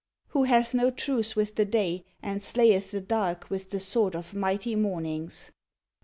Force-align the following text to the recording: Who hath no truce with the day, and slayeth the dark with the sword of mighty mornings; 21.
Who 0.29 0.45
hath 0.45 0.73
no 0.73 0.89
truce 0.89 1.35
with 1.35 1.53
the 1.53 1.63
day, 1.63 2.03
and 2.23 2.41
slayeth 2.41 2.89
the 2.89 3.01
dark 3.01 3.51
with 3.51 3.69
the 3.69 3.79
sword 3.79 4.15
of 4.15 4.33
mighty 4.33 4.75
mornings; 4.75 5.49
21. 5.53 5.53